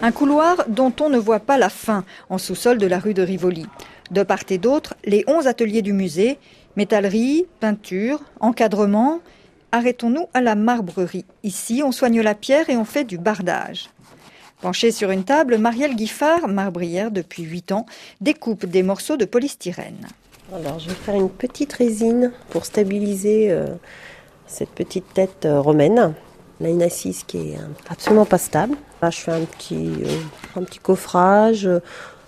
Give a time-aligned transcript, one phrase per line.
[0.00, 3.22] Un couloir dont on ne voit pas la fin en sous-sol de la rue de
[3.22, 3.66] Rivoli.
[4.12, 6.38] De part et d'autre, les 11 ateliers du musée,
[6.76, 9.18] métallerie, peinture, encadrement.
[9.72, 11.24] Arrêtons-nous à la marbrerie.
[11.42, 13.90] Ici, on soigne la pierre et on fait du bardage.
[14.60, 17.84] Penchée sur une table, Marielle Guiffard, marbrière depuis 8 ans,
[18.20, 20.06] découpe des morceaux de polystyrène.
[20.54, 23.66] Alors, je vais faire une petite résine pour stabiliser euh,
[24.46, 26.14] cette petite tête euh, romaine.
[26.60, 27.58] Là, une assise qui est
[27.90, 28.76] absolument pas stable.
[29.02, 29.90] Là, je fais un petit,
[30.56, 31.68] un petit coffrage.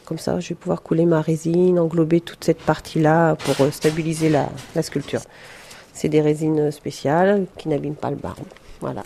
[0.05, 4.49] Comme ça, je vais pouvoir couler ma résine, englober toute cette partie-là pour stabiliser la,
[4.75, 5.21] la sculpture.
[5.93, 8.45] C'est des résines spéciales qui n'abîment pas le baron.
[8.81, 9.03] Voilà.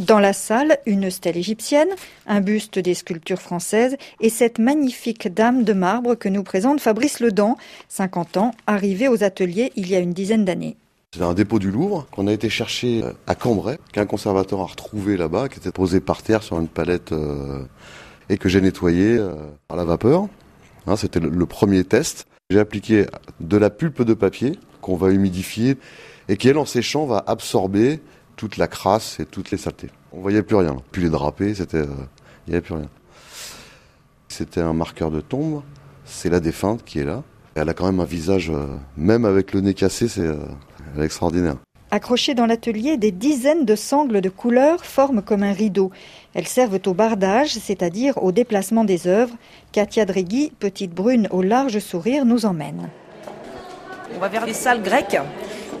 [0.00, 1.90] Dans la salle, une stèle égyptienne,
[2.26, 7.20] un buste des sculptures françaises et cette magnifique dame de marbre que nous présente Fabrice
[7.20, 10.76] Ledan, 50 ans, arrivé aux ateliers il y a une dizaine d'années.
[11.12, 14.66] C'est un dépôt du Louvre qu'on a été chercher euh, à Cambrai, qu'un conservateur a
[14.66, 17.64] retrouvé là-bas, qui était posé par terre sur une palette euh,
[18.28, 19.34] et que j'ai nettoyé euh,
[19.70, 20.28] à la vapeur.
[20.86, 22.26] Hein, C'était le premier test.
[22.48, 23.06] J'ai appliqué
[23.40, 25.78] de la pulpe de papier qu'on va humidifier
[26.28, 28.00] et qui, elle, en séchant, va absorber
[28.36, 29.90] toute la crasse et toutes les saletés.
[30.12, 30.76] On voyait plus rien.
[30.92, 31.82] Puis les drapés, c'était,
[32.46, 32.88] il n'y avait plus rien.
[34.28, 35.62] C'était un marqueur de tombe.
[36.04, 37.24] C'est la défunte qui est là.
[37.56, 38.52] Elle a quand même un visage,
[38.96, 40.30] même avec le nez cassé, c'est
[41.00, 41.56] extraordinaire.
[41.92, 45.90] Accrochées dans l'atelier, des dizaines de sangles de couleurs forment comme un rideau.
[46.34, 49.34] Elles servent au bardage, c'est-à-dire au déplacement des œuvres.
[49.72, 52.88] Katia Drégui, petite brune au large sourire, nous emmène.
[54.14, 55.18] On va vers les salles grecques,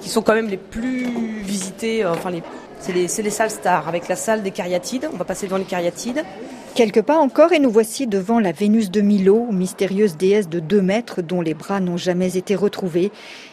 [0.00, 2.42] qui sont quand même les plus visitées, enfin les
[2.80, 5.08] c'est les, les, salles stars, avec la salle des cariatides.
[5.12, 6.24] On va passer devant les cariatides.
[6.74, 10.80] Quelques pas encore et nous voici devant la Vénus de Milo, mystérieuse déesse de 2
[10.80, 13.10] mètres dont les bras n'ont jamais été retrouvés.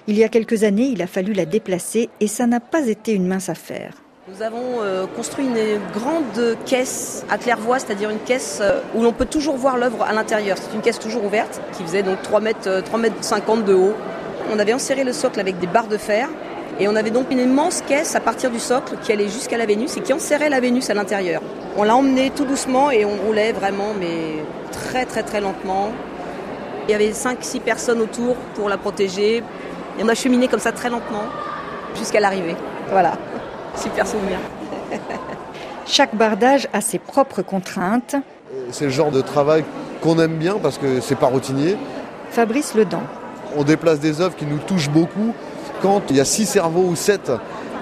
[0.07, 3.13] Il y a quelques années, il a fallu la déplacer et ça n'a pas été
[3.13, 3.95] une mince affaire.
[4.29, 9.13] Nous avons euh, construit une grande caisse à claire-voie, c'est-à-dire une caisse euh, où l'on
[9.13, 10.57] peut toujours voir l'œuvre à l'intérieur.
[10.57, 13.93] C'est une caisse toujours ouverte qui faisait donc 3 mètres, 3 mètres 50 de haut.
[14.53, 16.29] On avait enserré le socle avec des barres de fer
[16.79, 19.65] et on avait donc une immense caisse à partir du socle qui allait jusqu'à la
[19.65, 21.41] Vénus et qui enserrait la Vénus à l'intérieur.
[21.75, 25.89] On l'a emmenée tout doucement et on roulait vraiment, mais très très très lentement.
[26.88, 29.38] Il y avait 5-6 personnes autour pour la protéger.
[29.38, 31.25] Et on a cheminé comme ça très lentement
[31.95, 32.55] jusqu'à l'arrivée.
[32.91, 33.13] Voilà,
[33.75, 34.38] super souvenir.
[35.88, 38.15] Chaque bardage a ses propres contraintes.
[38.69, 39.63] C'est le genre de travail
[40.01, 41.75] qu'on aime bien parce que c'est pas routinier.
[42.29, 43.01] Fabrice Ledan.
[43.55, 45.33] On déplace des œuvres qui nous touchent beaucoup
[45.81, 47.31] quand il y a six cerveaux ou sept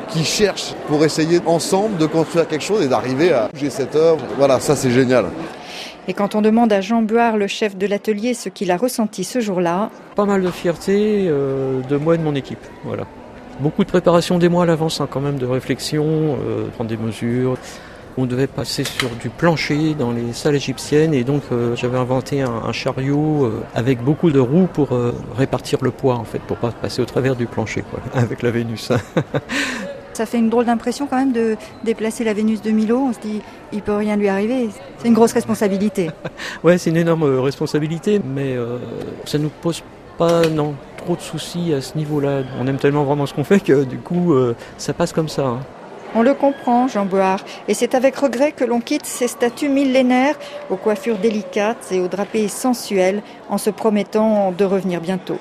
[0.09, 4.23] qui cherchent pour essayer ensemble de construire quelque chose et d'arriver à bouger cette œuvre.
[4.37, 5.25] Voilà, ça c'est génial.
[6.07, 9.23] Et quand on demande à Jean Buard, le chef de l'atelier, ce qu'il a ressenti
[9.23, 9.89] ce jour-là.
[10.15, 12.59] Pas mal de fierté euh, de moi et de mon équipe.
[12.83, 13.05] Voilà.
[13.59, 16.97] Beaucoup de préparation des mois à l'avance, hein, quand même, de réflexion, euh, prendre des
[16.97, 17.57] mesures.
[18.17, 22.41] On devait passer sur du plancher dans les salles égyptiennes et donc euh, j'avais inventé
[22.41, 26.39] un, un chariot euh, avec beaucoup de roues pour euh, répartir le poids en fait,
[26.39, 28.93] pour pas passer au travers du plancher quoi, avec la Vénus.
[30.13, 32.97] Ça fait une drôle d'impression quand même de déplacer la Vénus de Milo.
[32.97, 33.41] On se dit,
[33.73, 34.69] il peut rien lui arriver.
[34.97, 36.09] C'est une grosse responsabilité.
[36.63, 38.55] ouais, c'est une énorme responsabilité, mais
[39.25, 39.83] ça nous pose
[40.17, 42.43] pas non trop de soucis à ce niveau-là.
[42.61, 44.33] On aime tellement vraiment ce qu'on fait que du coup,
[44.77, 45.47] ça passe comme ça.
[45.47, 45.59] Hein.
[46.17, 50.37] On le comprend, Jean Board, et c'est avec regret que l'on quitte ces statues millénaires
[50.69, 55.39] aux coiffures délicates et aux drapés sensuels en se promettant de revenir bientôt.